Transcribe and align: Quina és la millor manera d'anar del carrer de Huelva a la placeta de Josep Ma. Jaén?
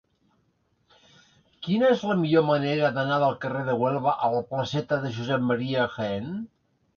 Quina 1.67 1.91
és 1.95 2.01
la 2.11 2.15
millor 2.21 2.45
manera 2.47 2.89
d'anar 2.95 3.19
del 3.25 3.37
carrer 3.45 3.61
de 3.69 3.77
Huelva 3.83 4.15
a 4.15 4.31
la 4.37 4.41
placeta 4.55 4.99
de 5.05 5.13
Josep 5.19 5.47
Ma. 5.53 5.61
Jaén? 5.99 6.35